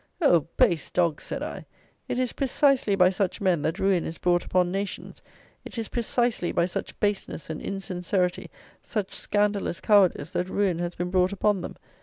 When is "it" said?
2.07-2.17, 5.63-5.77